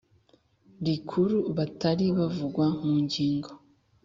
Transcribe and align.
Rikuru 0.85 1.37
batari 1.57 2.05
abavugwa 2.13 2.65
mu 2.83 2.93
ngingo 3.03 3.49